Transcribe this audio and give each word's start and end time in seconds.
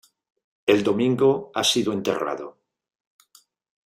El 0.65 0.81
domingo 0.83 1.51
ha 1.53 1.63
sido 1.63 1.93
enterrado. 1.93 2.57